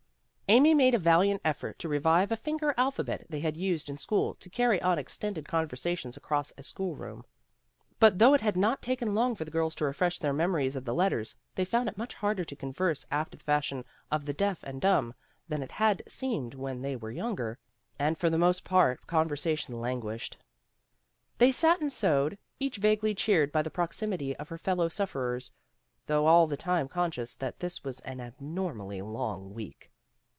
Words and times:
Amy 0.51 0.73
made 0.73 0.93
a 0.93 0.99
valiant 0.99 1.39
effort 1.45 1.79
to 1.79 1.87
revive 1.87 2.29
a 2.29 2.35
finger 2.35 2.73
alphabet 2.75 3.25
they 3.29 3.39
had 3.39 3.55
used 3.55 3.89
in 3.89 3.97
school 3.97 4.35
to 4.35 4.49
carry 4.49 4.81
on 4.81 4.99
extended 4.99 5.47
conversations 5.47 6.17
across 6.17 6.51
a 6.57 6.61
school 6.63 6.93
room. 6.93 7.23
But 8.01 8.19
though 8.19 8.33
it 8.33 8.41
had 8.41 8.57
not 8.57 8.81
taken 8.81 9.15
long 9.15 9.33
for 9.33 9.45
the 9.45 9.51
girls 9.51 9.75
to 9.75 9.85
refresh 9.85 10.19
their 10.19 10.33
mem 10.33 10.51
ories 10.51 10.75
of 10.75 10.83
the 10.83 10.93
letters, 10.93 11.37
they 11.55 11.63
found 11.63 11.87
it 11.87 11.97
much 11.97 12.15
harder 12.15 12.41
work 12.41 12.47
to 12.47 12.57
converse 12.57 13.05
after 13.09 13.37
the 13.37 13.43
fashion 13.45 13.85
of 14.11 14.25
the 14.25 14.33
deaf 14.33 14.61
and 14.63 14.81
dumb 14.81 15.13
than 15.47 15.63
it 15.63 15.71
had 15.71 16.03
seemed 16.05 16.53
when 16.53 16.81
they 16.81 16.97
were 16.97 17.11
younger, 17.11 17.57
and 17.97 18.17
for 18.17 18.29
the 18.29 18.37
most 18.37 18.65
part 18.65 19.07
conversation 19.07 19.79
languished. 19.79 20.35
They 21.37 21.53
sat 21.53 21.79
and 21.79 21.93
sewed, 21.93 22.37
each 22.59 22.75
vaguely 22.75 23.15
cheered 23.15 23.53
by 23.53 23.61
the 23.61 23.71
proximity 23.71 24.35
of 24.35 24.49
her 24.49 24.57
fellow 24.57 24.89
suffer 24.89 25.33
ers, 25.35 25.51
though 26.07 26.25
all 26.27 26.45
the 26.45 26.57
time 26.57 26.89
conscious 26.89 27.37
that 27.37 27.61
this 27.61 27.85
was 27.85 28.01
an 28.01 28.19
abnormally 28.19 29.01
long 29.01 29.53
week. 29.53 29.87